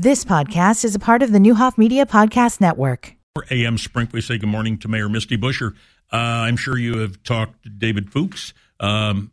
[0.00, 3.16] This podcast is a part of the Neuhoff Media Podcast Network.
[3.34, 5.72] For AM Sprink, we say good morning to Mayor Misty Buscher.
[6.12, 8.54] Uh, I'm sure you have talked to David Fuchs.
[8.78, 9.32] Um,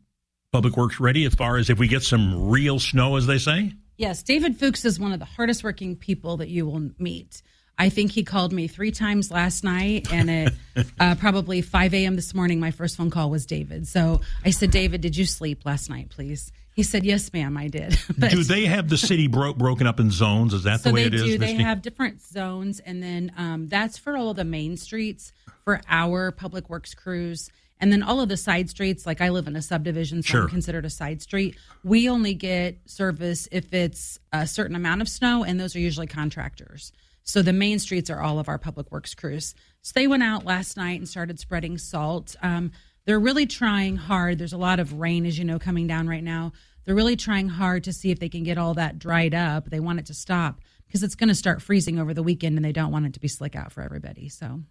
[0.51, 3.73] Public Works ready as far as if we get some real snow, as they say?
[3.97, 7.43] Yes, David Fuchs is one of the hardest working people that you will meet.
[7.77, 10.53] I think he called me three times last night, and at
[10.99, 12.15] uh, probably 5 a.m.
[12.15, 13.87] this morning, my first phone call was David.
[13.87, 16.51] So I said, David, did you sleep last night, please?
[16.75, 19.99] He said, "Yes, ma'am, I did." But, do they have the city bro- broken up
[19.99, 20.53] in zones?
[20.53, 21.23] Is that so the way they it is?
[21.23, 21.37] do.
[21.37, 21.63] They Misty?
[21.63, 25.31] have different zones, and then um, that's for all the main streets
[25.63, 27.49] for our public works crews.
[27.79, 30.43] And then all of the side streets, like I live in a subdivision, so Sure.
[30.43, 31.57] I'm considered a side street.
[31.83, 36.07] We only get service if it's a certain amount of snow, and those are usually
[36.07, 36.91] contractors.
[37.23, 39.55] So the main streets are all of our public works crews.
[39.81, 42.35] So they went out last night and started spreading salt.
[42.41, 42.71] Um,
[43.05, 44.37] they're really trying hard.
[44.37, 46.51] There's a lot of rain, as you know, coming down right now.
[46.85, 49.69] They're really trying hard to see if they can get all that dried up.
[49.69, 52.63] They want it to stop because it's going to start freezing over the weekend, and
[52.65, 54.29] they don't want it to be slick out for everybody.
[54.29, 54.61] So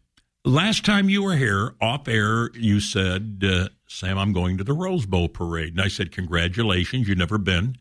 [0.46, 4.74] Last time you were here, off air, you said, uh, Sam, I'm going to the
[4.74, 5.72] Rose Bowl parade.
[5.72, 7.78] And I said, Congratulations, you've never been.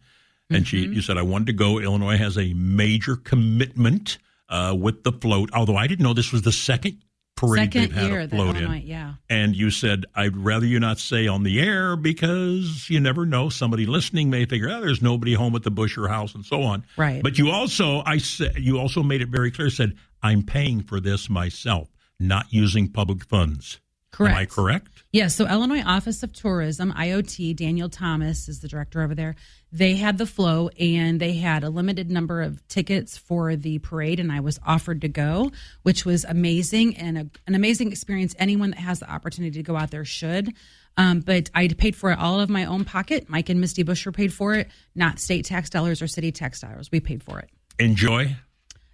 [0.50, 0.94] And she, Mm-hmm.
[0.94, 1.80] you said, I wanted to go.
[1.80, 4.18] Illinois has a major commitment
[4.50, 7.00] uh, with the float, although I didn't know this was the second
[7.48, 8.82] parade second they've had year a that float in.
[8.86, 9.14] yeah.
[9.30, 13.50] And you said, I'd rather you not say on the air because you never know.
[13.50, 16.86] Somebody listening may figure, oh, there's nobody home at the Buscher house and so on.
[16.98, 17.22] Right.
[17.22, 21.00] But you also, I said, you also made it very clear, said, I'm paying for
[21.00, 23.80] this myself, not using public funds.
[24.14, 24.36] Correct.
[24.36, 25.04] Am I correct?
[25.12, 29.36] Yes, so Illinois Office of Tourism, IoT, Daniel Thomas is the director over there.
[29.72, 34.20] They had the flow and they had a limited number of tickets for the parade,
[34.20, 38.36] and I was offered to go, which was amazing and a, an amazing experience.
[38.38, 40.54] Anyone that has the opportunity to go out there should.
[40.96, 43.28] Um, but I paid for it all of my own pocket.
[43.30, 46.92] Mike and Misty Buscher paid for it, not state tax dollars or city tax dollars.
[46.92, 47.50] We paid for it.
[47.80, 48.36] Enjoy.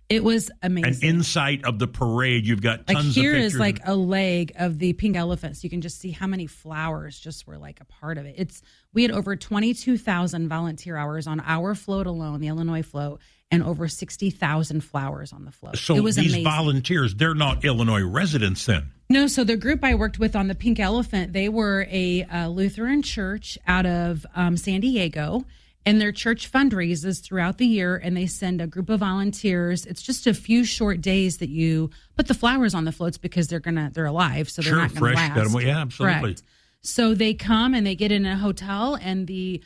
[0.10, 1.08] It was amazing.
[1.08, 4.54] An inside of the parade, you've got like tons here of is like a leg
[4.58, 7.80] of the pink elephant so you can just see how many flowers just were like
[7.80, 8.34] a part of it.
[8.38, 13.22] It's we had over 22000 volunteer hours on our float alone the illinois float
[13.52, 15.78] and over 60000 flowers on the float.
[15.78, 16.44] So it was these amazing.
[16.44, 18.92] volunteers, they're not Illinois residents then.
[19.10, 22.48] no, so the group I worked with on the Pink Elephant, they were a uh,
[22.48, 25.46] Lutheran church out of um, San Diego,
[25.90, 29.86] and their church fundraises throughout the year, and they send a group of volunteers.
[29.86, 33.48] It's just a few short days that you put the flowers on the floats because
[33.48, 35.36] they're gonna they're alive, so they're Sure, not gonna fresh, last.
[35.36, 36.20] got 'em- yeah, absolutely.
[36.22, 36.44] Correct.
[36.82, 39.62] So they come and they get in a hotel, and the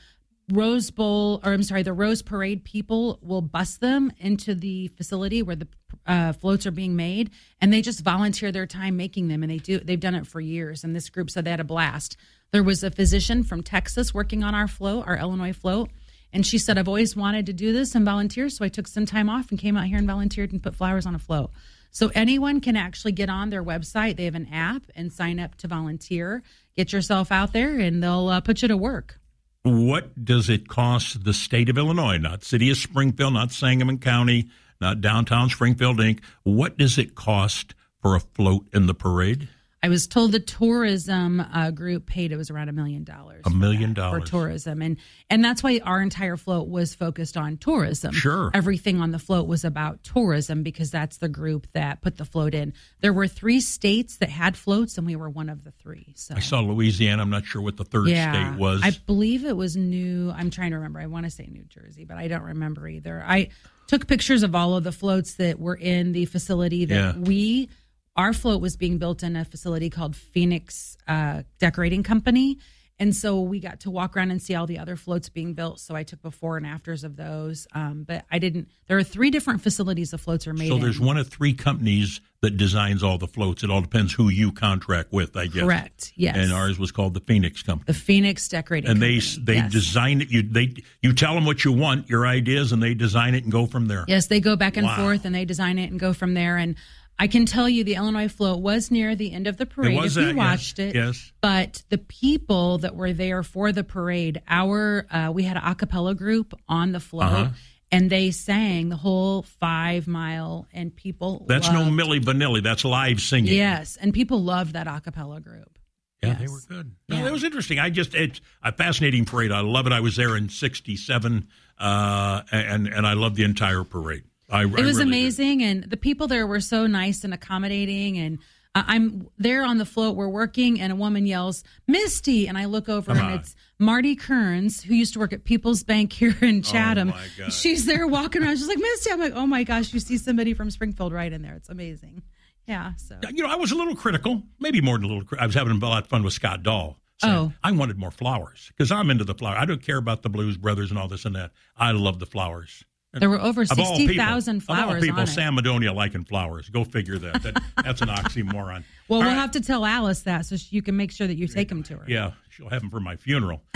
[0.52, 5.42] Rose Bowl, or I'm sorry, the Rose Parade people will bus them into the facility
[5.42, 5.68] where the
[6.06, 7.30] uh, floats are being made,
[7.62, 9.80] and they just volunteer their time making them, and they do.
[9.80, 12.18] They've done it for years, and this group said they had a blast.
[12.52, 15.90] There was a physician from Texas working on our float, our Illinois float,
[16.34, 19.06] and she said, "I've always wanted to do this and volunteer, so I took some
[19.06, 21.52] time off and came out here and volunteered and put flowers on a float."
[21.92, 24.18] So anyone can actually get on their website.
[24.18, 26.42] They have an app and sign up to volunteer.
[26.76, 29.20] Get yourself out there, and they'll uh, put you to work.
[29.62, 34.50] What does it cost the state of Illinois, not city of Springfield, not Sangamon County,
[34.82, 36.20] not downtown Springfield Inc.?
[36.42, 39.48] What does it cost for a float in the parade?
[39.84, 43.42] I was told the tourism uh, group paid it was around a million dollars.
[43.46, 44.24] A million dollars.
[44.24, 44.96] for tourism, and
[45.30, 48.14] and that's why our entire float was focused on tourism.
[48.14, 48.50] Sure.
[48.54, 52.54] everything on the float was about tourism because that's the group that put the float
[52.56, 52.72] in.
[53.02, 56.14] There were three states that had floats, and we were one of the three.
[56.16, 57.22] So I saw Louisiana.
[57.22, 58.80] I'm not sure what the third state was.
[58.84, 60.32] I believe it was New.
[60.32, 61.02] I'm trying to remember.
[61.02, 63.22] I want to say New Jersey, but I don't remember either.
[63.28, 63.50] I
[63.88, 67.18] took pictures of all of the floats that were in the facility that Yeah.
[67.22, 67.68] we.
[68.16, 72.60] Our float was being built in a facility called Phoenix uh, Decorating Company.
[73.00, 75.80] And so we got to walk around and see all the other floats being built.
[75.80, 77.66] So I took before and afters of those.
[77.74, 80.82] Um, but I didn't, there are three different facilities the floats are made so in.
[80.82, 83.64] there's one of three companies that designs all the floats.
[83.64, 85.64] It all depends who you contract with, I guess.
[85.64, 86.14] Correct.
[86.16, 86.36] Yes.
[86.38, 87.86] And ours was called the Phoenix Company.
[87.88, 89.44] the Phoenix Decorating and they Company.
[89.46, 89.72] they Yes.
[89.72, 90.30] design it.
[90.30, 93.52] You they you tell them what you want, your ideas, and they design it and
[93.52, 94.06] go from there.
[94.08, 94.98] Yes, they go back and Wow.
[94.98, 96.58] forth and they design it and go from there.
[96.58, 96.76] And
[97.20, 100.02] I can tell you the Illinois float was near the end of the parade It
[100.02, 100.38] was if that, you yes.
[100.38, 100.96] watched it.
[100.96, 101.32] Yes.
[101.42, 105.76] But the people that were there for the parade, our uh, we had an a
[105.76, 107.24] cappella group on the float.
[107.32, 107.50] Uh-huh.
[107.92, 111.46] And they sang the whole five mile, and people.
[111.48, 112.64] That's no Milli Vanilli.
[112.64, 113.54] That's live singing.
[113.54, 115.78] Yes, and people loved that a cappella group.
[116.24, 116.96] Yeah, they were good.
[117.08, 117.24] No, Yeah.
[117.26, 117.78] that was interesting.
[117.78, 119.52] I just it's a fascinating parade.
[119.52, 119.94] I love it.
[119.94, 124.24] I was there in '67, uh, and and I love the entire parade.
[124.54, 128.40] I, It was amazing, and the people there were so nice and accommodating, and
[128.76, 130.16] Uh, I'm there on the float.
[130.16, 134.16] We're working, and a woman yells, "Misty!" And I look over, Come and it's Marty
[134.16, 137.10] Kearns, who used to work at People's Bank here in Chatham.
[137.10, 137.54] Oh, my God.
[137.54, 138.58] She's there walking around.
[138.58, 141.44] She's like, "Misty!" I'm like, "Oh my gosh!" You see somebody from Springfield right in
[141.44, 141.54] there.
[141.54, 142.24] It's amazing.
[142.68, 142.94] Yeah.
[142.96, 145.38] So You know, I was a little critical, maybe more than a little.
[145.40, 146.98] I was having a lot of fun with Scott Dahl.
[147.22, 147.54] Oh.
[147.64, 149.56] I wanted more flowers because I'm into the flower.
[149.56, 151.52] I don't care about the Blues Brothers and all this and that.
[151.78, 152.84] I love the flowers.
[153.14, 155.28] There were over Of all sixty people- thousand Of all flowers people, on it.
[155.28, 156.70] Sam Madonia liking flowers.
[156.70, 157.44] Go figure that.
[157.44, 158.84] that that's an oxymoron.
[159.08, 159.34] well, All we'll right.
[159.36, 161.84] have to tell Alice that so she, you can make sure that you take them
[161.84, 162.06] to her.
[162.08, 163.62] Yeah, she'll have them for my funeral.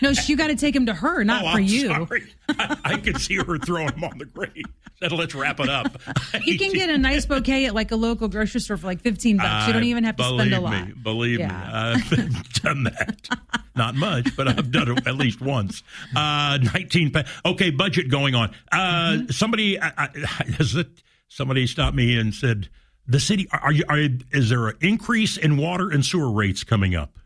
[0.00, 1.88] No, she got to take him to her, not oh, for I'm you.
[1.88, 2.22] sorry.
[2.50, 4.64] I, I could see her throwing them on the grave.
[5.00, 6.00] Said, let's wrap it up.
[6.44, 9.36] You can get a nice bouquet at like a local grocery store for like fifteen
[9.38, 9.66] bucks.
[9.66, 10.86] You don't even have to spend a Believe lot.
[10.88, 11.48] Me, believe Yeah.
[11.48, 13.28] me, I've done that.
[13.74, 15.82] Not much, but I've done it at least once.
[16.14, 17.10] Uh, Nineteen.
[17.10, 18.54] Pa- okay, budget going on.
[18.70, 19.30] Uh, Mm-hmm.
[19.30, 20.08] Somebody I, I,
[20.58, 21.02] has it.
[21.28, 22.68] Somebody stopped me and said,
[23.06, 23.84] "The city are you?
[23.88, 23.98] Are,
[24.32, 27.17] is there an increase in water and sewer rates coming up?"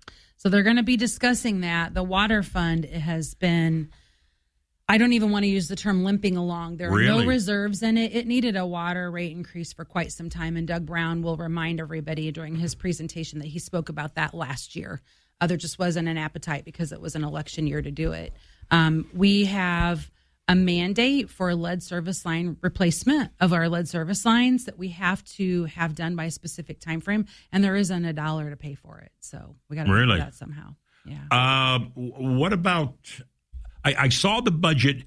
[0.42, 1.94] So they're going to be discussing that.
[1.94, 3.90] The water fund has been.
[4.88, 6.78] I don't even want to use the term limping along.
[6.78, 7.22] There are Really?
[7.22, 8.12] no reserves in it.
[8.12, 10.56] It needed a water rate increase for quite some time.
[10.56, 14.74] And Doug Brown will remind everybody during his presentation that he spoke about that last
[14.74, 15.00] year.
[15.40, 18.32] Uh, there just wasn't an appetite because it was an election year to do it.
[18.72, 20.10] Um, we have
[20.52, 25.25] a mandate for lead service line replacement of our lead service lines that we have
[25.25, 28.75] to have done by a specific time frame, and there isn't a dollar to pay
[28.75, 29.10] for it.
[29.20, 30.19] So we got to Really?
[30.19, 30.75] do that somehow.
[31.06, 31.19] Yeah.
[31.31, 32.94] Uh, what about?
[33.84, 35.04] I, I saw the budget.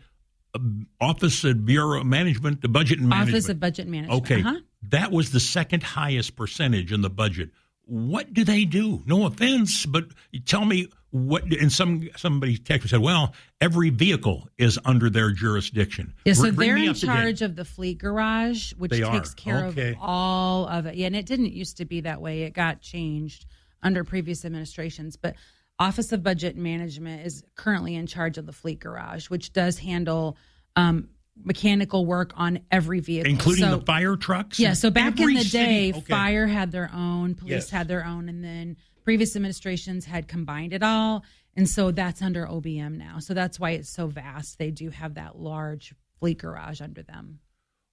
[0.55, 0.59] uh,
[0.99, 3.35] Office of Bureau of Management, the budget and management.
[3.35, 4.21] Office of Budget Management.
[4.23, 4.55] Okay, Uh-huh.
[4.89, 7.51] that was the second highest percentage in the budget.
[7.87, 9.03] What do they do?
[9.05, 10.05] No offense, but
[10.45, 11.43] tell me what.
[11.45, 16.69] And some somebody texted said, "Well, every vehicle is under their jurisdiction." Yeah, so bring
[16.69, 17.07] they're in up to date.
[17.07, 19.13] charge of the fleet garage, which They are.
[19.13, 19.91] takes care Okay.
[19.91, 20.95] of all of it.
[20.95, 22.43] Yeah, and it didn't used to be that way.
[22.43, 23.45] It got changed
[23.81, 25.15] under previous administrations.
[25.15, 25.35] But
[25.79, 30.37] Office of Budget Management is currently in charge of the fleet garage, which does handle
[30.75, 31.07] um,
[31.43, 34.59] mechanical work on every vehicle, including So- the fire trucks.
[34.59, 35.99] Yeah, so back in the day, okay.
[36.01, 37.69] fire had their own, police Yes.
[37.69, 41.23] had their own, and then previous administrations had combined it all.
[41.55, 43.19] And so that's under OBM now.
[43.19, 44.57] So that's why it's so vast.
[44.57, 47.39] They do have that large fleet garage under them.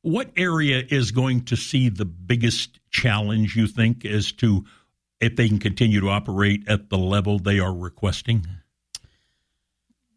[0.00, 3.54] What area is going to see the biggest challenge?
[3.54, 4.64] You think as to
[5.20, 8.44] if they can continue to operate at the level they are requesting?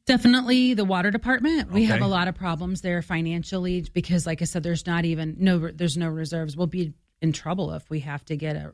[0.07, 1.71] Definitely the water department.
[1.71, 5.35] We have a lot of problems there financially because, like I said, there's not even
[5.39, 6.55] no there's no reserves.
[6.55, 8.73] We'll be in trouble if we have to get a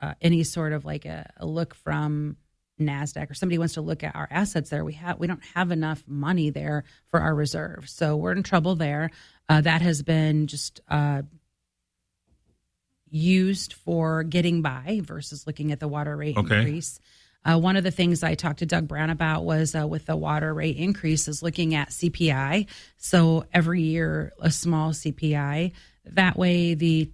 [0.00, 2.36] uh, any sort of like a, a look from
[2.80, 4.84] Nasdaq or somebody wants to look at our assets there.
[4.84, 8.74] We have we don't have enough money there for our reserves, so we're in trouble
[8.74, 9.10] there.
[9.48, 11.22] Uh, that has been just uh,
[13.10, 16.58] used for getting by versus looking at the water rate Okay.
[16.58, 16.98] increase.
[17.44, 20.16] Uh, one of the things I talked to Doug Brown about was uh, with the
[20.16, 22.66] water rate increase is looking at CPI.
[22.96, 25.72] So every year, a small CPI.
[26.06, 27.10] That way, the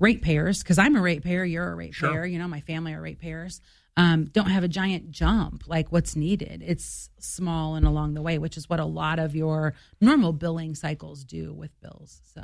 [0.00, 2.26] ratepayers, because I'm a ratepayer, you're a ratepayer, Sure.
[2.26, 3.60] you know, my family are ratepayers,
[3.96, 6.62] um, don't have a giant jump like what's needed.
[6.66, 10.74] It's small and along the way, which is what a lot of your normal billing
[10.74, 12.20] cycles do with bills.
[12.34, 12.42] So.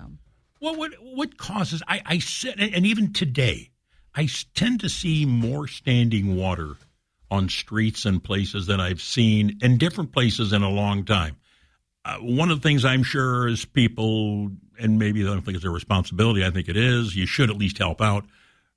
[0.60, 1.82] Well, what what causes?
[1.88, 3.70] I I sit and and even today,
[4.14, 6.76] I s- tend to see more standing water
[7.30, 11.36] on streets and places than I've seen in different places in a long time.
[12.06, 15.64] Uh, one of the things I'm sure is people, and maybe I don't think it's
[15.64, 16.44] their responsibility.
[16.44, 17.16] I think it is.
[17.16, 18.24] You should at least help out,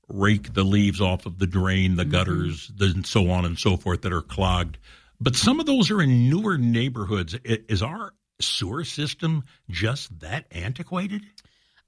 [0.07, 3.77] rake the leaves off of the drain, the gutters, the, and so on and so
[3.77, 4.79] forth that are clogged.
[5.21, 7.35] But some of those are in newer neighborhoods.
[7.43, 11.21] Is our sewer system just that antiquated?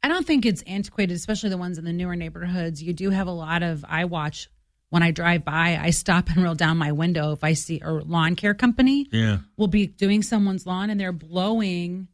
[0.04, 2.84] I don't think it's antiquated, especially the ones in the newer neighborhoods.
[2.84, 3.84] You do have a lot of.
[3.90, 4.48] I watch
[4.92, 5.80] when I drive by.
[5.82, 9.40] I stop and roll down my window if I see a lawn care company Yeah.
[9.58, 12.08] will be doing someone's lawn and they're blowing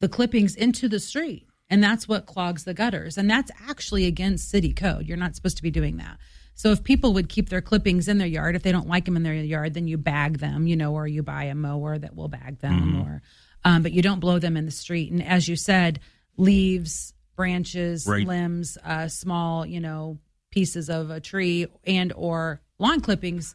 [0.00, 3.18] the clippings into the street, and that's what clogs the gutters.
[3.18, 5.06] And that's actually against city code.
[5.08, 6.18] You're not supposed to be doing that.
[6.54, 9.16] So if people would keep their clippings in their yard, if they don't like them
[9.16, 12.14] in their yard, then you bag them, you know, or you buy a mower that
[12.14, 13.22] will bag them, or
[13.64, 15.10] um, but you don't blow them in the street.
[15.10, 15.98] And as you said,
[16.36, 18.26] leaves, branches, Right.
[18.26, 20.18] limbs, uh, small, you know,
[20.50, 23.54] pieces of a tree and or lawn clippings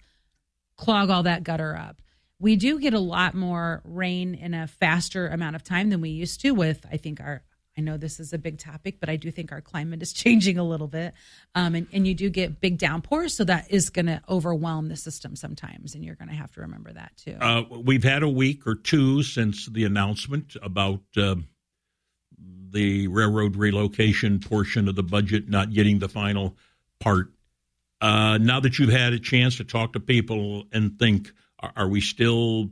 [0.75, 2.01] clog all that gutter up.
[2.39, 6.09] We do get a lot more rain in a faster amount of time than we
[6.09, 7.43] used to with I think our
[7.77, 10.57] I know this is a big topic, but I do think our climate is changing
[10.57, 11.13] a little bit.
[11.55, 14.95] Um, and, and you do get big downpours, so that is going to overwhelm the
[14.95, 17.35] system sometimes, and you're going to have to remember that too.
[17.39, 21.35] Uh, we've had a week or two since the announcement about uh,
[22.71, 26.55] the railroad relocation portion of the budget not getting the final
[27.03, 27.27] part.
[28.01, 31.87] Uh, now that you've had a chance to talk to people and think, are, are
[31.87, 32.69] we still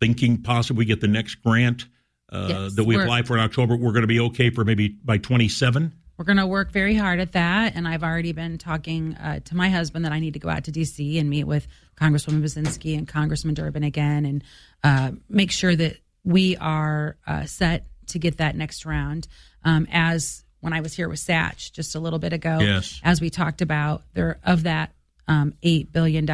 [0.00, 1.86] thinking possibly get the next grant
[2.30, 3.76] uh, Yes, that we apply for in October?
[3.76, 5.94] We're going to be okay for maybe by 27?
[6.18, 7.74] We're going to work very hard at that.
[7.74, 10.64] And I've already been talking uh, to my husband that I need to go out
[10.64, 11.18] to D.C.
[11.18, 11.66] and meet with
[11.96, 14.44] Congresswoman Budzinski and Congressman Durbin again and
[14.84, 19.26] uh, make sure that we are uh, set to get that next round.
[19.64, 22.98] Um, as when I was here with Satch just a little bit ago, Yes.
[23.04, 24.92] as we talked about, there of that
[25.28, 26.26] um, $8 billion,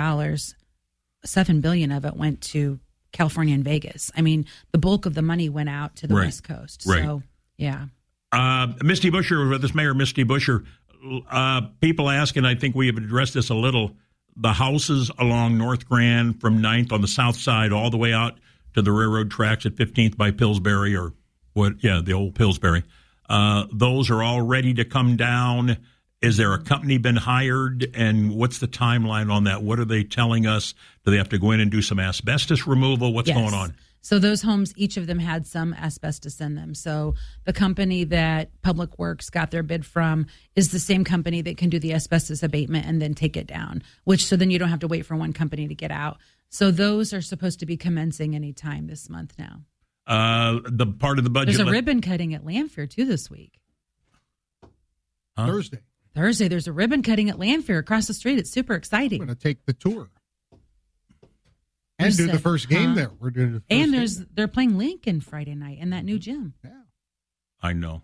[1.24, 2.78] 7 billion of it went to
[3.12, 4.10] California and Vegas.
[4.16, 6.26] I mean, the bulk of the money went out to the Right.
[6.26, 6.84] West Coast.
[6.86, 7.02] Right.
[7.02, 7.22] So,
[7.56, 7.86] yeah.
[8.30, 10.64] Uh, Misty Buscher, this Mayor Misty Buscher,
[11.30, 13.92] uh, people ask, and I think we have addressed this a little.
[14.36, 18.38] The houses along North Grand from 9th on the south side all the way out
[18.74, 21.12] to the railroad tracks at 15th by Pillsbury or
[21.54, 21.82] what?
[21.82, 22.84] Yeah, the old Pillsbury.
[23.28, 25.76] Uh, those are all ready to come down.
[26.20, 27.90] Is there a company been hired?
[27.94, 29.62] And what's the timeline on that?
[29.62, 30.74] What are they telling us?
[31.04, 33.12] Do they have to go in and do some asbestos removal?
[33.12, 33.36] What's Yes.
[33.36, 33.74] going on?
[34.00, 36.74] So those homes, each of them had some asbestos in them.
[36.74, 41.56] So the company that Public Works got their bid from is the same company that
[41.56, 43.82] can do the asbestos abatement and then take it down.
[44.04, 46.18] Which so then you don't have to wait for one company to get out.
[46.48, 49.62] So those are supposed to be commencing anytime this month now.
[50.08, 51.48] Uh, the part of the budget.
[51.54, 53.52] There's a le- ribbon cutting at Lanphier too this week.
[55.36, 55.46] Huh?
[55.46, 55.78] Thursday.
[56.14, 58.38] Thursday, there's a ribbon cutting at Lanphier across the street.
[58.38, 59.18] It's super We're exciting.
[59.18, 60.08] going to take the tour
[61.98, 62.94] and You do the said, first game huh?
[62.94, 63.10] there.
[63.20, 64.26] We're doing the first And there's there.
[64.34, 66.54] they're playing Lincoln Friday night in that new gym.
[66.64, 66.70] yeah.
[67.62, 68.02] I know.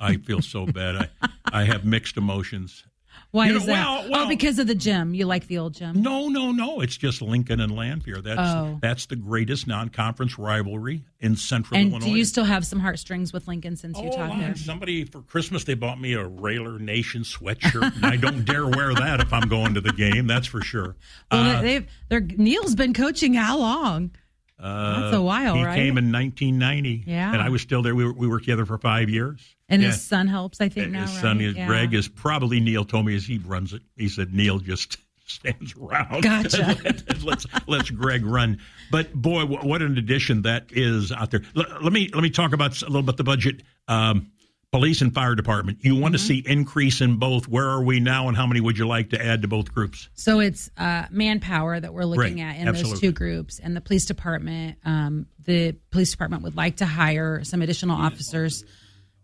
[0.00, 1.10] I feel so bad.
[1.20, 2.84] I, I have mixed emotions.
[3.30, 3.72] Why You know, is that?
[3.72, 5.14] well, well- oh, because of the gym.
[5.14, 6.00] You like the old gym?
[6.02, 6.80] No, no, no.
[6.80, 8.20] It's just Lincoln and Lanphier.
[8.20, 8.78] That's Oh.
[8.80, 12.06] that's the greatest non-conference rivalry in Central And Illinois.
[12.06, 14.54] do you still have some heartstrings with Lincoln since you Oh, talked Lon, there?
[14.56, 18.94] somebody for Christmas they bought me a Railer Nation sweatshirt, and I don't dare wear
[18.94, 20.26] that if I'm going to the game.
[20.26, 20.96] That's for sure.
[21.30, 21.86] Well, Uh, they've
[22.38, 24.10] Neil's been coaching how long?
[24.60, 25.74] Uh, that's a while, He right?
[25.76, 27.32] came in 1990, Yeah.
[27.32, 27.94] and I was still there.
[27.94, 29.40] We, were, we worked together for five years.
[29.68, 29.88] And Yeah.
[29.88, 31.02] his son helps, I think And now.
[31.02, 31.20] his right?
[31.20, 31.66] son is Yeah.
[31.66, 33.82] Greg is probably Neil told me as he runs it.
[33.96, 34.96] He said Neil just
[35.26, 36.22] stands around.
[36.22, 36.76] Gotcha.
[37.22, 38.58] let's let's Greg run.
[38.90, 41.42] But boy, wh- what an addition that is out there.
[41.54, 43.62] Let, let me let me talk about a little bit the budget.
[43.88, 44.30] Um,
[44.72, 45.78] police and fire department.
[45.82, 47.48] You want to see increase in both.
[47.48, 50.08] Where are we now, and how many would you like to add to both groups?
[50.14, 52.56] So it's uh, manpower that we're looking Right.
[52.56, 54.78] at in those two groups, and the police department.
[54.84, 58.64] Um, the police department would like to hire some additional officers.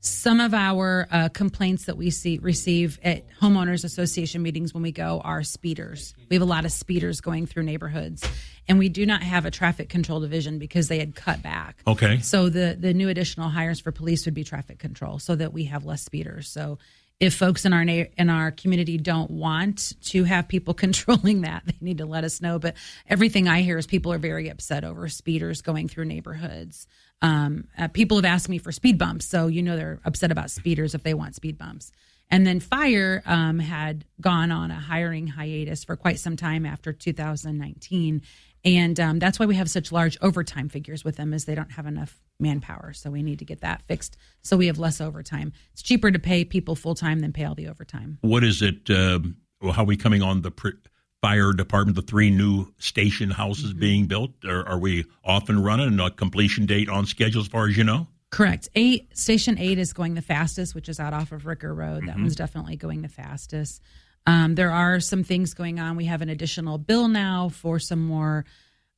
[0.05, 4.93] Some of our uh, complaints that we see receive at homeowners association meetings when we
[4.93, 6.13] go are speeders.
[6.29, 8.23] We have a lot of speeders going through neighborhoods,
[8.69, 11.83] and we do not have a traffic control division because they had cut back.
[11.87, 12.19] Okay.
[12.19, 15.65] So the the new additional hires for police would be traffic control, so that we
[15.65, 16.51] have less speeders.
[16.51, 16.79] So
[17.19, 21.63] if folks in our na- in our community don't want to have people controlling that,
[21.65, 22.59] they need to let us know.
[22.59, 22.77] But
[23.09, 26.87] everything I hear is people are very upset over speeders going through neighborhoods.
[27.25, 30.51] Um, uh, people have asked me for speed bumps, so you know they're upset about
[30.51, 31.91] speeders if they want speed bumps.
[32.31, 36.93] And then fire um, had gone on a hiring hiatus for quite some time after
[36.93, 38.21] 2019,
[38.63, 41.73] and um, that's why we have such large overtime figures with them, is they don't
[41.73, 42.93] have enough manpower.
[42.93, 45.55] So we need to get that fixed, so we have less overtime.
[45.73, 48.19] It's cheaper to pay people full time than pay all the overtime.
[48.21, 48.91] What is it?
[48.91, 50.77] Well, how are we coming on the pr-
[51.25, 51.97] fire department?
[51.97, 53.81] The three new station houses Mm-hmm.
[53.81, 54.31] being built.
[54.45, 55.99] Are, are we off and running?
[56.01, 58.07] A completion date on schedule, as far as you know?
[58.31, 58.69] Correct.
[58.75, 62.07] Eight station eight is going the fastest, which is out off of Ricker Road.
[62.09, 63.81] That one's definitely going the fastest.
[64.27, 65.97] Um, there are some things going on.
[65.97, 68.45] We have an additional bill now for some more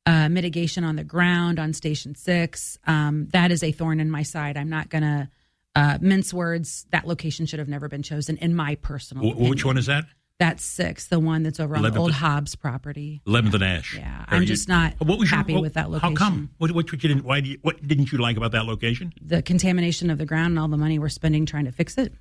[0.05, 2.79] uh, mitigation on the ground on Station Six.
[2.87, 4.57] Um, that is a thorn in my side.
[4.57, 5.29] I'm not going to
[5.75, 6.85] uh, mince words.
[6.91, 9.29] That location should have never been chosen, in my personal.
[9.29, 10.05] Wh- which one is that?
[10.39, 13.21] That's six, the one that's over on the old and- Hobbs property.
[13.25, 13.95] Eleventh and Ash.
[13.95, 16.15] Yeah, I'm you- just not What was your- happy what- with that location.
[16.15, 16.51] How come?
[16.59, 17.23] What, what you didn't?
[17.25, 19.13] Why do you, What didn't you like about that location?
[19.19, 22.13] The contamination of the ground and all the money we're spending trying to fix it.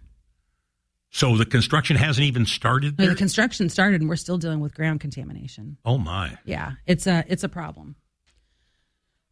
[1.11, 4.75] So the construction hasn't even started No, the construction started, and we're still dealing with
[4.75, 5.77] ground contamination.
[5.85, 6.37] oh my!
[6.45, 7.97] Yeah, it's a it's a problem.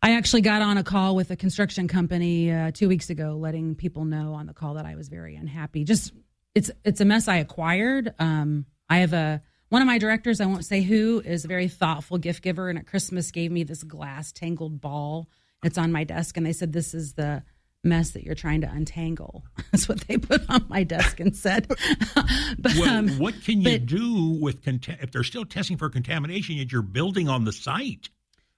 [0.03, 3.75] I actually got on a call with a construction company uh, two weeks ago, letting
[3.75, 5.85] people know on the call that I was very unhappy.
[5.85, 6.13] Just
[6.55, 8.15] it's it's a mess I acquired.
[8.19, 11.67] Um, I have a one of my directors, I won't say who, is a very
[11.69, 15.29] thoughtful gift giver, and at Christmas gave me this glass tangled ball.
[15.65, 17.43] It's on my desk, and they said this is the
[17.83, 19.45] mess that you're trying to untangle.
[19.73, 21.67] That's what they put on my desk and said.
[22.59, 25.89] but Well, um, what can you but- do with conta- if they're still testing for
[25.91, 28.11] contamination yet you're building on the site?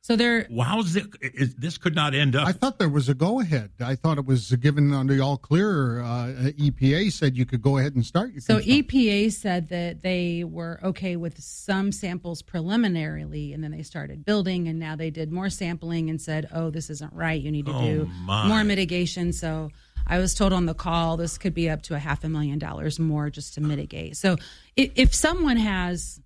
[0.07, 2.47] So they're Well, how's it, is, this could not end up.
[2.47, 3.71] I thought there was a go ahead.
[3.81, 6.01] I thought it was given on the all clear.
[6.01, 8.31] Uh, EPA said you could go ahead and start.
[8.31, 8.85] Your So construction.
[8.85, 14.69] EPA said that they were okay with some samples preliminarily, and then they started building,
[14.69, 17.41] and now they did more sampling and said, "Oh, this isn't right.
[17.43, 18.47] You need to Oh, do my.
[18.47, 19.71] more mitigation." So
[20.07, 22.61] I was told on the call this could be up to a half a million
[22.61, 24.17] dollars more just to mitigate.
[24.17, 24.37] So
[24.77, 26.26] if, if someone has, but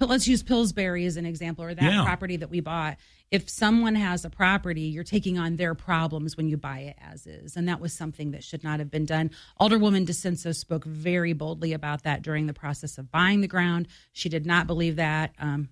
[0.00, 2.04] let's use Pillsbury as an example, or that Yeah.
[2.04, 2.98] property that we bought.
[3.30, 7.26] If someone has a property, you're taking on their problems when you buy it as
[7.26, 7.56] is.
[7.56, 9.30] And that was something that should not have been done.
[9.60, 13.88] Alderwoman DiCenso spoke very boldly about that during the process of buying the ground.
[14.12, 15.34] She did not believe that.
[15.40, 15.70] Um,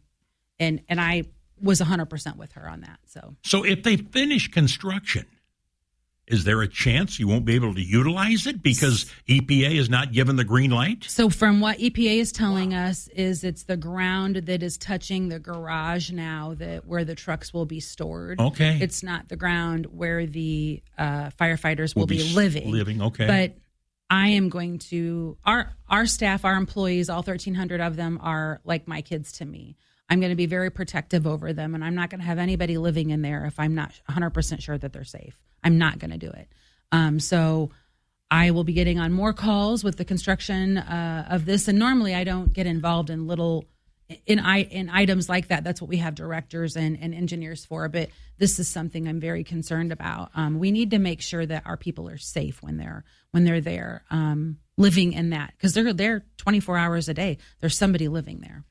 [0.59, 1.25] and, and I
[1.61, 2.99] was 100% with her on that.
[3.07, 5.25] So so if they finish construction,
[6.27, 10.13] is there a chance you won't be able to utilize it because EPA is not
[10.13, 11.05] given the green light?
[11.05, 15.39] So, from what EPA is telling us, is it's the ground that is touching the
[15.39, 18.41] garage now that where the trucks will be stored.
[18.41, 18.79] Okay.
[18.81, 22.71] it's not the ground where the uh, firefighters will, Will be be, living.
[22.71, 23.27] living, okay.
[23.27, 23.57] but
[24.11, 28.61] I am going to our our staff, our employees, all thirteen hundred of them are
[28.65, 29.77] like my kids to me.
[30.15, 32.79] I'm going to be very protective over them, and I'm not going to have anybody
[32.79, 35.37] living in there if I'm not 100 percent sure that they're safe.
[35.65, 36.47] I'm not going to do it.
[36.93, 37.73] Um, so
[38.31, 41.67] I will be getting on more calls with the construction uh, of this.
[41.67, 43.65] And normally, I don't get involved in little
[44.25, 45.65] in i in items like that.
[45.65, 47.89] That's what we have directors and, and engineers for.
[47.89, 50.31] But this is something I'm very concerned about.
[50.37, 53.03] Um, we need to make sure that our people are safe when they're
[53.33, 57.39] when they're there um, living in that because they're there 24 hours a day.
[57.59, 58.65] There's somebody living there.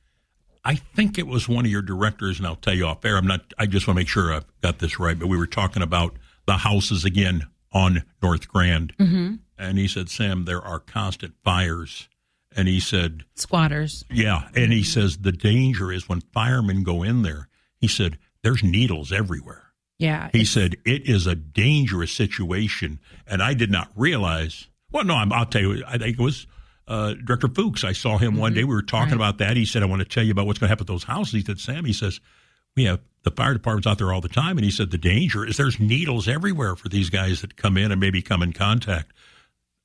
[0.64, 3.16] I think it was one of your directors, and I'll tell you off air.
[3.16, 3.52] I'm not.
[3.58, 5.18] I just want to make sure I've got this right.
[5.18, 6.14] But we were talking about
[6.46, 9.34] the houses again on North Grand, mm-hmm.
[9.58, 12.08] and he said, "Sam, there are constant fires."
[12.56, 14.04] And he said, Squatters.
[14.10, 17.48] "Yeah." And he says the danger is when firemen go in there.
[17.76, 20.30] He said, "There's needles everywhere." Yeah.
[20.32, 24.68] He said it is a dangerous situation, and I did not realize.
[24.90, 25.84] Well, no, I'm, I'll tell you.
[25.86, 26.46] I think it was
[26.86, 27.84] uh, Director Fuchs.
[27.84, 28.64] I saw him one day.
[28.64, 29.16] We were talking Right.
[29.28, 29.56] about that.
[29.56, 31.32] He said, "I want to tell you about what's going to happen with those houses."
[31.32, 32.20] He said, "Sam," he says,
[32.76, 35.46] "We have the fire department's out there all the time," and he said the danger
[35.46, 39.12] is there's needles everywhere for these guys that come in and maybe come in contact.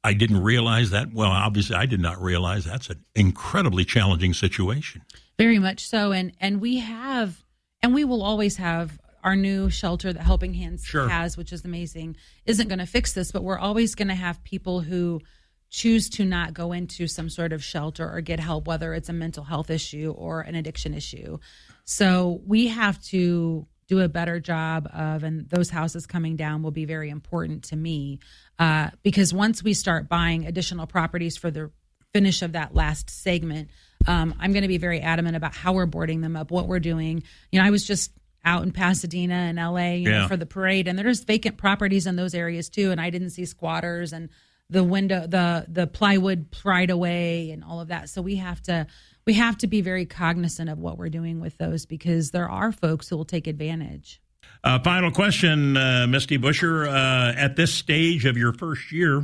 [0.04, 1.14] I didn't realize that.
[1.14, 5.02] Well, obviously, I did not realize that's an incredibly challenging situation.
[5.38, 7.44] Very much so, and and we have,
[7.82, 11.10] and we will always have our new shelter that Helping Hands Sure.
[11.10, 14.42] has, which is amazing, isn't going to fix this, but we're always going to have
[14.46, 15.22] people who
[15.70, 19.14] choose to not go into some sort of shelter or get help, whether it's a
[19.14, 21.38] mental health issue or an addiction issue.
[21.86, 26.72] So we have to do a better job of, and those houses coming down will
[26.72, 28.20] be very important to me
[28.60, 31.72] uh, because once we start buying additional properties for the
[32.14, 33.70] finish of that last segment,
[34.08, 36.80] um, I'm going to be very adamant about how we're boarding them up, what we're
[36.80, 37.24] doing.
[37.52, 38.12] You know, I was just
[38.46, 40.20] out in Pasadena and LA you Yeah.
[40.20, 43.32] know, for the parade, and there's vacant properties in those areas too, and I didn't
[43.32, 44.30] see squatters and
[44.70, 48.10] the window, the the plywood pried away, and all of that.
[48.10, 48.88] So we have to
[49.26, 52.72] we have to be very cognizant of what we're doing with those because there are
[52.72, 54.22] folks who will take advantage.
[54.64, 56.88] Uh, final question, uh, Misty Buscher.
[56.88, 59.24] Uh, at this stage of your first year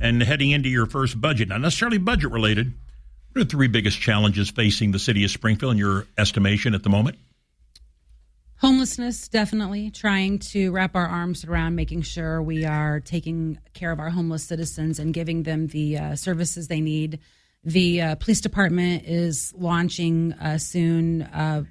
[0.00, 2.72] and heading into your first budget, not necessarily budget related,
[3.32, 6.82] what are the three biggest challenges facing the city of Springfield in your estimation at
[6.82, 7.18] the moment?
[8.60, 14.00] Homelessness, definitely trying to wrap our arms around making sure we are taking care of
[14.00, 17.20] our homeless citizens and giving them the uh, services they need.
[17.62, 21.62] The uh, police department is launching uh, soon, uh,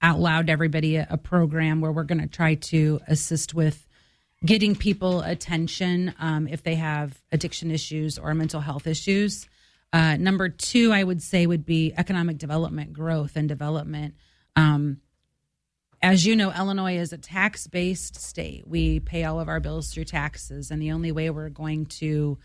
[0.00, 3.86] out loud to everybody, a, a program where we're going to try to assist with
[4.42, 9.46] getting people attention um, if they have addiction issues or mental health issues.
[9.92, 14.14] Uh, number two, I would say, would be economic development, growth, and development.
[14.56, 15.02] Um,
[16.02, 18.66] as you know, Illinois is a tax based state.
[18.66, 22.38] We pay all of our bills through taxes, and the only way we're going to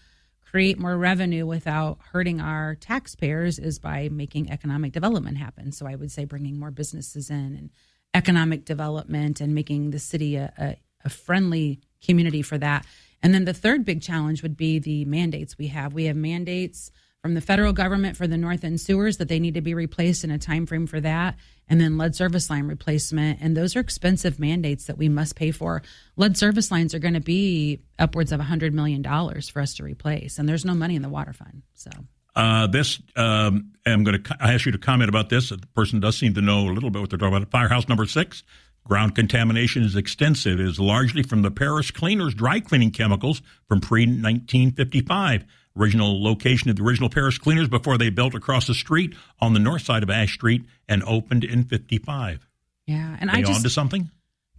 [0.49, 5.71] create more revenue without hurting our taxpayers is by making economic development happen.
[5.71, 7.69] So I would say bringing more businesses in and
[8.13, 12.85] economic development and making the city a, a, a friendly community for that.
[13.21, 15.93] And then the third big challenge would be the mandates we have.
[15.93, 16.91] We have mandates
[17.27, 20.23] from the federal government for the north end sewers that they need to be replaced
[20.23, 21.35] in a time frame for that
[21.67, 25.51] and then lead service line replacement and those are expensive mandates that we must pay
[25.51, 25.81] for
[26.15, 30.39] lead service lines are going to be upwards of $100 million for us to replace
[30.39, 31.91] and there's no money in the water fund so
[32.33, 35.49] Uh, this, um, I'm going to I ask you to comment about this.
[35.49, 37.51] The person does seem to know a little bit what they're talking about.
[37.51, 38.43] Firehouse number six,
[38.85, 40.61] ground contamination is extensive.
[40.61, 45.43] It is largely from the Paris cleaners dry cleaning chemicals from pre 1955.
[45.77, 49.59] Original location of the original Paris cleaners before they built across the street on the
[49.59, 52.45] north side of Ash Street and opened in 55.
[52.85, 54.09] yeah and Are i just on to something?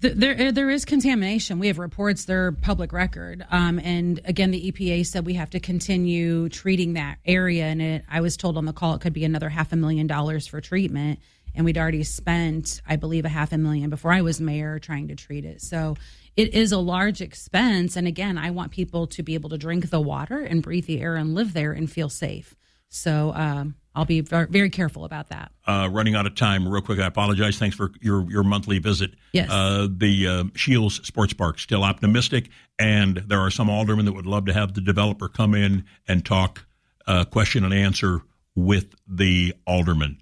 [0.00, 1.58] Th- There, there is contamination.
[1.58, 3.44] We have reports; they're public record.
[3.50, 7.64] Um, and again, the EPA said we have to continue treating that area.
[7.64, 10.06] And it, I was told on the call it could be another half a million
[10.06, 11.18] dollars for treatment.
[11.58, 15.08] And we'd already spent, I believe, a half a million before I was mayor trying
[15.08, 15.60] to treat it.
[15.60, 15.96] So
[16.36, 17.96] it is a large expense.
[17.96, 21.00] And again, I want people to be able to drink the water and breathe the
[21.00, 22.54] air and live there and feel safe.
[22.90, 25.50] So um, I'll be very careful about that.
[25.66, 27.00] Uh, running out of time, real quick.
[27.00, 27.58] I apologize.
[27.58, 29.10] Thanks for your your monthly visit.
[29.32, 29.50] Yes.
[29.50, 34.26] Uh, the uh, Shields Sports Park still optimistic, and there are some aldermen that would
[34.26, 36.64] love to have the developer come in and talk,
[37.08, 38.22] uh, question and answer
[38.54, 40.18] with the alderman.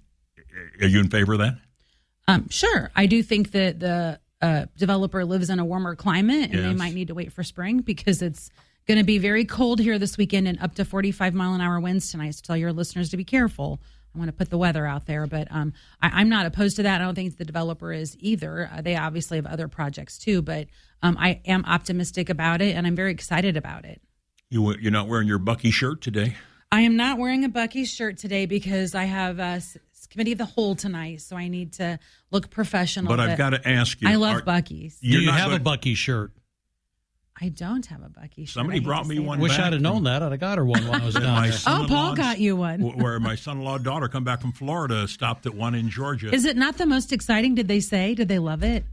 [0.81, 1.57] Are you in favor of that?
[2.27, 2.91] Um, sure.
[2.95, 6.93] I do think that the uh, developer lives in a warmer climate and they might
[6.93, 8.49] need to wait for spring because it's
[8.87, 11.79] going to be very cold here this weekend and up to 45 mile an hour
[11.79, 12.35] winds tonight.
[12.35, 13.81] So tell your listeners to be careful.
[14.15, 16.83] I want to put the weather out there, but um, I, I'm not opposed to
[16.83, 17.01] that.
[17.01, 18.69] I don't think the developer is either.
[18.73, 20.67] Uh, they obviously have other projects too, but
[21.03, 24.01] um, I am optimistic about it and I'm very excited about it.
[24.49, 26.35] You you're not wearing your Buc-ee shirt today.
[26.71, 29.61] I am not wearing a Buc-ee shirt today because I have a
[29.97, 31.99] s- committee of the whole tonight, so I need to
[32.31, 33.07] look professional.
[33.09, 34.07] But I've got to ask you.
[34.09, 34.97] I love are- Buc-ee's.
[35.01, 36.31] You're Do you not have a going- Buc-ee shirt?
[37.39, 38.53] I don't have a Buc-ee shirt.
[38.55, 39.43] Somebody brought me one that.
[39.43, 40.23] Wish I'd have known that.
[40.23, 41.59] I'd have got her one when I was And down my there.
[41.67, 42.79] Oh, Paul got you one.
[42.81, 46.33] Where my son-in-law daughter come back from Florida, stopped at one in Georgia.
[46.33, 47.53] Is it not the most exciting?
[47.53, 48.15] Did they say?
[48.15, 48.85] Did they love it?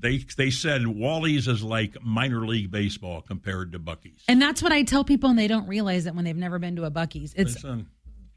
[0.00, 4.22] they they said Wally's is like minor league baseball compared to Buc-ee's.
[4.28, 6.76] And that's what I tell people, and they don't realize it when they've never been
[6.76, 7.34] to a Buc-ee's.
[7.34, 7.88] It's Listen,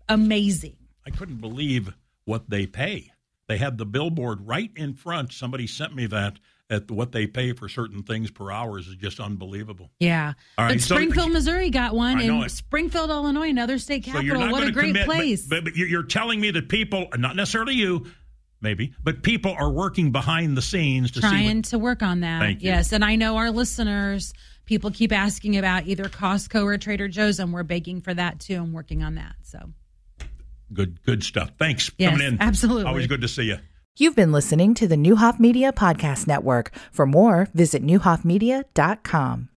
[0.10, 0.76] amazing.
[1.06, 1.94] I couldn't believe
[2.26, 3.12] what they pay.
[3.48, 5.34] They had the billboard right in front.
[5.34, 9.20] Somebody sent me that at what they pay for certain things per hour is just
[9.20, 9.92] unbelievable.
[10.00, 10.34] Yeah.
[10.58, 12.50] All right, but so- Springfield, Missouri got one, and.
[12.50, 14.26] Springfield, Illinois, another state capital.
[14.26, 15.46] you're what a great commit, place.
[15.46, 18.06] But, but you're telling me that people, not necessarily you,
[18.62, 21.28] maybe, but people are working behind the scenes to see.
[21.28, 22.40] trying What, to work on that.
[22.40, 22.70] Thank you.
[22.70, 24.34] Yes, and I know our listeners,
[24.66, 28.56] people keep asking about either Costco or Trader Joe's, and we're begging for that too.
[28.56, 29.36] I'm working on that.
[29.44, 29.60] So
[30.74, 31.52] good good stuff.
[31.60, 32.38] Thanks for Yes, coming in.
[32.42, 32.86] absolutely.
[32.86, 33.58] Always good to see you.
[33.98, 36.72] You've been listening to the Neuhoff Media Podcast Network.
[36.92, 39.50] For more, visit neuhoffmedia.com.